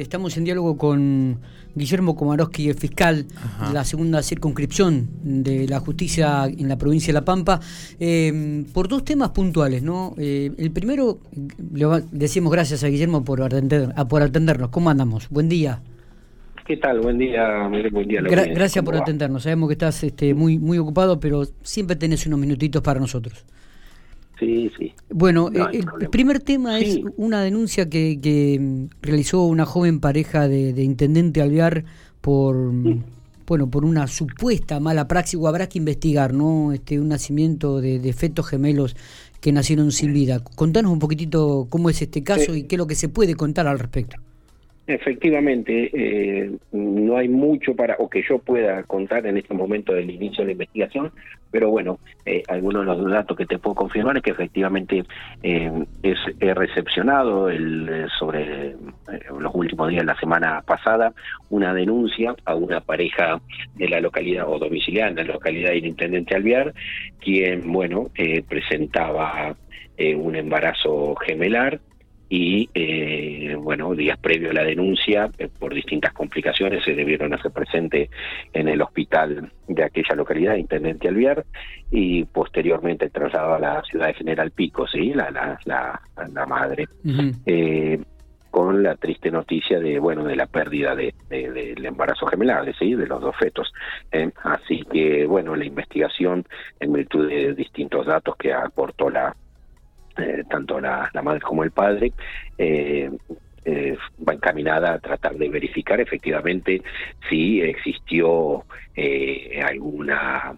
[0.00, 1.40] Estamos en diálogo con
[1.74, 7.14] Guillermo Komarowski, el fiscal de la segunda circunscripción de la justicia en la provincia de
[7.14, 7.60] La Pampa,
[7.98, 9.82] eh, por dos temas puntuales.
[9.82, 10.14] ¿no?
[10.16, 11.18] Eh, el primero,
[11.72, 14.68] le decimos gracias a Guillermo por, atender, por atendernos.
[14.70, 15.28] ¿Cómo andamos?
[15.30, 15.80] Buen día.
[16.64, 17.00] ¿Qué tal?
[17.00, 18.20] Buen día, Buen día.
[18.22, 19.42] gracias por atendernos.
[19.42, 23.44] Sabemos que estás este, muy, muy ocupado, pero siempre tenés unos minutitos para nosotros.
[24.38, 24.92] Sí, sí.
[25.10, 30.46] Bueno, eh, el, primer tema es una denuncia que, que, mm, realizó una joven pareja
[30.46, 31.84] de, Intendente Alvear
[32.20, 33.02] por, mm,
[33.46, 36.72] bueno, por una supuesta mala praxis, o habrá que investigar, ¿no?
[36.72, 38.94] Este, un nacimiento de, de fetos gemelos
[39.40, 40.40] que nacieron sin vida.
[40.40, 43.66] Contanos un poquitito cómo es este caso y qué es lo que se puede contar
[43.66, 44.16] al respecto.
[44.88, 50.10] Efectivamente, eh, no hay mucho para o que yo pueda contar en este momento del
[50.10, 51.12] inicio de la investigación,
[51.50, 55.04] pero bueno, eh, algunos de los datos que te puedo confirmar es que efectivamente
[55.42, 58.76] eh, es, he recepcionado el, sobre
[59.38, 61.12] los últimos días de la semana pasada
[61.50, 63.42] una denuncia a una pareja
[63.74, 66.72] de la localidad o domiciliaria en la localidad del Intendente Alviar,
[67.20, 68.06] quien, bueno,
[68.48, 69.54] presentaba
[69.98, 71.78] un embarazo gemelar
[72.28, 77.50] y eh, bueno días previo a la denuncia eh, por distintas complicaciones se debieron hacer
[77.52, 78.10] presente
[78.52, 81.44] en el hospital de aquella localidad intendente Alviar
[81.90, 86.88] y posteriormente trasladado a la ciudad de General Pico sí la la la, madre.
[87.46, 88.00] Eh,
[88.50, 93.06] con la triste noticia de bueno de la pérdida de, del embarazo gemelar sí de
[93.06, 93.72] los dos fetos.
[94.42, 96.46] Así que bueno la investigación
[96.80, 99.36] en virtud de distintos datos que aportó la
[100.18, 102.12] eh, tanto la, madre como el padre,
[102.56, 103.10] eh,
[103.64, 106.82] eh, va encaminada a tratar de verificar efectivamente
[107.28, 108.64] si existió
[109.64, 110.56] alguna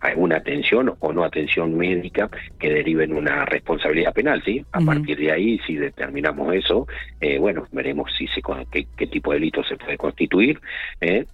[0.00, 4.64] alguna atención o no atención médica que derive en una responsabilidad penal, ¿sí?
[4.70, 6.86] A partir de ahí, si determinamos eso,
[7.40, 10.60] bueno, veremos si se, qué, qué, tipo de delito se puede constituir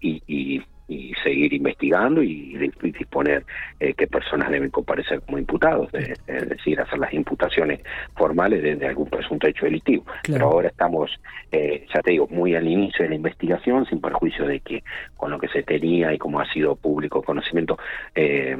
[0.01, 3.45] y, y y seguir investigando y, disponer
[3.81, 7.81] eh, qué personas deben comparecer como imputados, es decir, hacer las imputaciones
[8.15, 10.05] formales de, algún presunto hecho delictivo.
[10.25, 11.11] Pero ahora estamos,
[11.51, 14.83] eh, ya te digo, muy al inicio de la investigación, sin perjuicio de que
[15.17, 17.79] con lo que se tenía y como ha sido público conocimiento,
[18.15, 18.57] eh,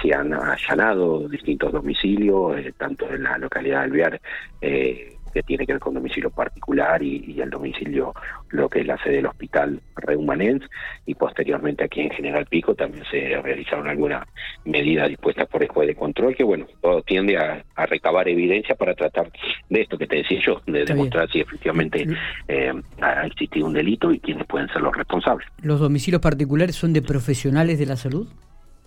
[0.00, 4.20] se han allanado distintos domicilios, eh, tanto en la localidad de Alvear,
[4.60, 8.14] eh, que tiene que ver con domicilio particular y, el domicilio,
[8.50, 10.62] lo que es la sede del hospital Reumanens,
[11.06, 14.26] y posteriormente aquí en General Pico también se realizaron algunas
[14.64, 18.94] medidas dispuestas por el juez de control, que bueno, todo tiende a, recabar evidencia para
[18.94, 19.30] tratar
[19.68, 22.06] de esto que te decía yo, de demostrar si efectivamente
[22.48, 25.46] eh, ha existido un delito y quiénes pueden ser los responsables.
[25.60, 28.28] ¿Los domicilios particulares son de profesionales de la salud?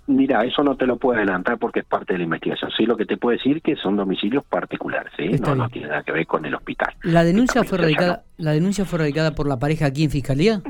[0.07, 2.69] Mira, eso no te lo puedo adelantar porque es parte de la investigación.
[2.77, 5.29] Sí, lo que te puedo decir que son domicilios particulares, ¿sí?
[5.41, 6.93] No, no, tiene nada que ver con el hospital.
[7.01, 10.61] ¿La denuncia fue radicada, la denuncia fue radicada por la pareja aquí en fiscalía?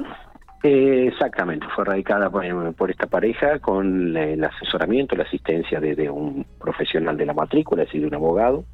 [0.64, 7.18] Eh, exactamente, fue radicada por, esta pareja con el asesoramiento, la asistencia de, un profesional
[7.18, 8.66] de la matrícula, es decir, de un abogado,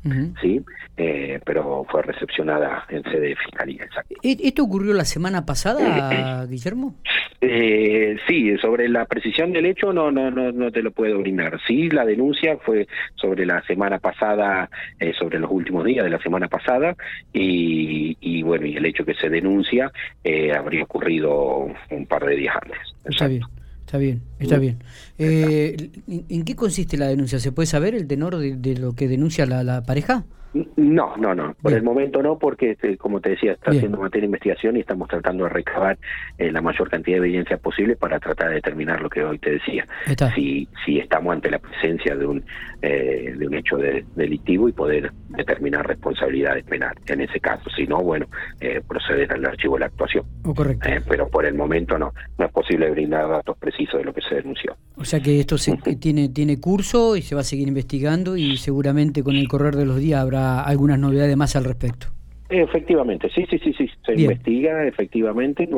[0.42, 0.62] sí,
[0.96, 3.88] eh, pero fue recepcionada en sede de fiscalía.
[4.24, 6.96] ¿E-, ¿Esto ocurrió la semana pasada, Guillermo?
[7.44, 11.60] Eh, sí, sobre la precisión del hecho no, no, no, no te lo puedo brindar.
[11.66, 14.70] Sí, la denuncia fue sobre la semana pasada,
[15.00, 16.96] eh, sobre los últimos días de la semana pasada,
[17.34, 19.92] y, y bueno, y el hecho que se denuncia
[20.24, 22.78] eh, habría ocurrido un par de días antes.
[23.06, 23.44] Está bien.
[23.86, 24.80] Está bien, está bien.
[25.18, 27.40] Eh, ¿En qué consiste la denuncia?
[27.40, 30.24] ¿Se puede saber el tenor de, lo que denuncia la, la pareja?
[30.54, 31.56] No, no, no.
[31.62, 34.82] Por el momento no, porque este, como te decía, está haciendo materia de investigación y
[34.82, 35.98] estamos tratando de recabar
[36.38, 39.52] eh, la mayor cantidad de evidencia posible para tratar de determinar lo que hoy te
[39.52, 39.88] decía.
[40.36, 42.44] Si, si estamos ante la presencia de un
[42.82, 47.04] eh, de un hecho delictivo y poder determinar responsabilidades penales.
[47.08, 48.26] En ese caso, si no, bueno,
[48.60, 50.26] eh, proceder al archivo de la actuación.
[50.44, 50.90] Oh, correcto.
[51.08, 54.36] pero por el momento no, no es posible brindar datos precisos de lo que se
[54.36, 54.76] denunció.
[54.98, 58.58] O sea que esto se, tiene tiene curso y se va a seguir investigando y
[58.58, 62.08] seguramente con el correr de los días habrá algunas novedades más al respecto.
[62.50, 65.70] Efectivamente, sí, sí, sí, sí, se investiga efectivamente,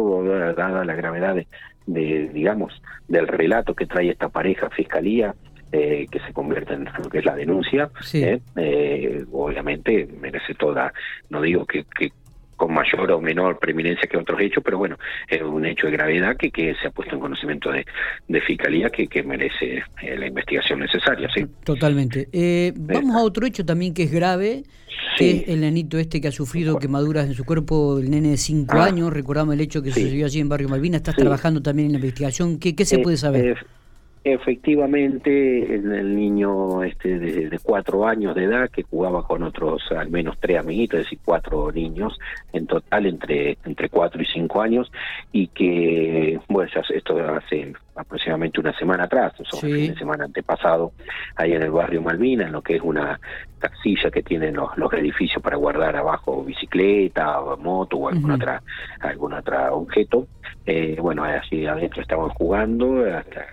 [0.58, 1.36] dada la gravedad
[1.86, 5.36] de, digamos, del relato que trae esta pareja fiscalía,
[5.72, 10.94] eh, que se convierte en lo que es la denuncia, eh, eh, obviamente merece toda,
[11.30, 12.12] no digo que, que
[12.56, 14.98] con mayor o menor preeminencia que otros hechos, pero bueno,
[15.28, 17.86] es un hecho de gravedad que, que se ha puesto en conocimiento de,
[18.28, 21.46] de fiscalía que, que merece eh, la investigación necesaria, ¿sí?
[21.64, 22.30] Totalmente.
[22.32, 24.64] Eh, vamos a otro hecho también que es grave,
[25.18, 28.38] que es el nenito este que ha sufrido quemaduras en su cuerpo, el nene de
[28.38, 28.86] 5 ah.
[28.86, 31.98] años, recordamos el hecho que sucedió allí en Barrio Malvinas, estás trabajando también en la
[31.98, 33.66] investigación, ¿qué, qué se eh, puede saber?
[34.26, 40.38] Efectivamente, el, niño este de, cuatro años de edad que jugaba con otros al menos
[40.40, 42.18] tres amiguitos, es decir, cuatro niños
[42.54, 44.90] en total entre entre cuatro y cinco años
[45.34, 50.94] y que bueno esto hace aproximadamente una semana atrás, o sea, fin de semana antepasado,
[51.36, 53.20] ahí en el barrio Malvina, en lo que es una
[53.60, 58.64] casilla que tienen los, los edificios para guardar abajo bicicleta, moto o algún otra
[59.02, 60.28] algún otro objeto.
[60.66, 63.48] Eh, bueno, así adentro estaban jugando hasta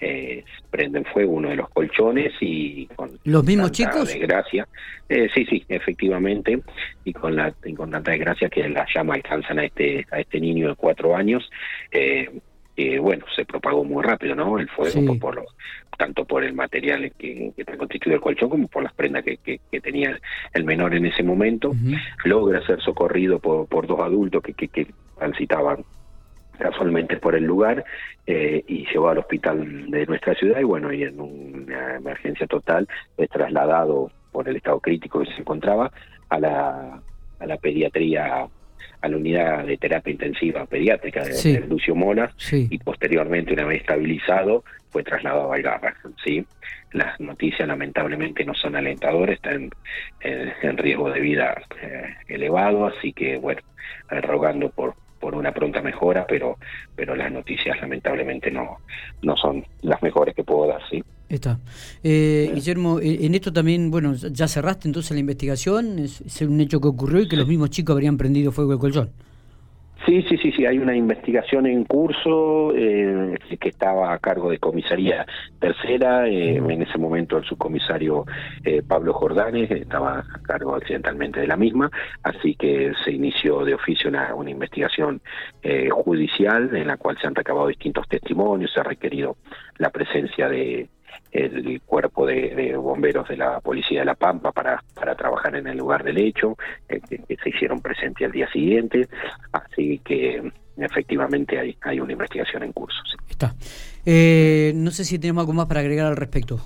[0.00, 4.66] eh, prenden fuego uno de los colchones y con los mismos chicos desgracia.
[5.08, 6.60] Eh, sí sí efectivamente
[7.04, 10.68] y con la con tanta desgracia que las llamas alcanzan a este a este niño
[10.68, 11.48] de cuatro años
[11.90, 12.28] eh,
[13.00, 15.44] bueno se propagó muy rápido no el fuego por,
[15.96, 19.80] tanto por el material que, que constituye el colchón como por las prendas que, que,
[19.80, 20.18] tenía
[20.52, 21.72] el menor en ese momento.
[22.24, 24.86] Logra ser socorrido por, por dos adultos que, que
[25.16, 25.84] transitaban
[26.58, 27.84] casualmente por el lugar
[28.26, 32.88] eh, y llevó al hospital de nuestra ciudad y bueno, y en una emergencia total
[33.16, 35.90] es trasladado por el estado crítico que se encontraba
[36.28, 37.02] a la,
[37.38, 38.48] a la pediatría
[39.00, 44.64] a la unidad de terapia intensiva pediátrica de, Lucio Mola y posteriormente una vez estabilizado
[44.88, 45.94] fue trasladado a Algarra.
[46.24, 46.46] ¿sí?
[46.92, 49.70] Las noticias lamentablemente no son alentadoras, están
[50.20, 53.60] en, riesgo de vida eh, elevado, así que bueno,
[54.08, 56.58] rogando por, por una pronta mejora, pero
[56.94, 58.80] pero las noticias lamentablemente no
[59.22, 61.02] no son las mejores que puedo dar, sí.
[61.30, 61.58] Está.
[62.02, 66.60] Eh, Guillermo, eh, en esto también, bueno, ya cerraste entonces la investigación, es, es un
[66.60, 69.12] hecho que ocurrió y que los mismos chicos habrían prendido fuego el colchón.
[70.06, 74.58] Sí, sí, sí, sí, hay una investigación en curso eh, que estaba a cargo de
[74.58, 75.24] comisaría
[75.58, 78.26] tercera, eh, en ese momento el subcomisario
[78.64, 81.90] eh, Pablo Jordanes estaba a cargo accidentalmente de la misma,
[82.22, 85.22] así que se inició de oficio una, una investigación
[85.90, 89.36] judicial en la cual se han recabado distintos testimonios, se ha requerido
[89.78, 90.88] la presencia de
[91.34, 95.78] el cuerpo de, bomberos de la policía de La Pampa para, para trabajar en el
[95.78, 96.56] lugar del hecho,
[96.88, 99.08] eh, que, se hicieron presentes al día siguiente,
[99.52, 102.98] así que efectivamente hay, hay una investigación en curso.
[103.28, 103.54] Está.
[104.06, 106.60] Eh, no sé si tenemos algo más para agregar al respecto.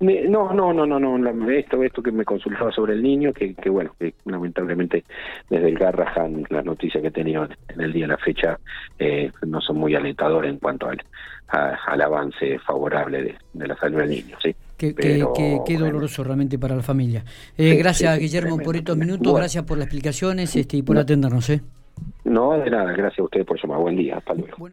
[0.00, 3.68] No, no, no, no, no, esto, esto que me consultaba sobre el niño, que, que
[3.68, 5.02] bueno, que lamentablemente
[5.50, 8.60] desde el Garrahan las noticias que he tenido en el día de la fecha
[8.96, 11.02] eh, no son muy alentadoras en cuanto al,
[11.48, 14.54] al avance favorable de, la salud del niño, sí.
[14.76, 17.24] Qué, qué, doloroso realmente para la familia.
[17.56, 21.50] Eh, gracias, Guillermo, por estos minutos, gracias por las explicaciones este, y por atendernos.
[21.50, 21.60] ¿eh?
[22.24, 23.80] No, de nada, gracias a ustedes por llamar.
[23.80, 24.66] Buen día, hasta luego.